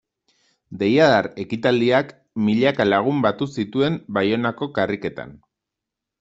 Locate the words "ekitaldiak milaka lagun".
1.43-3.21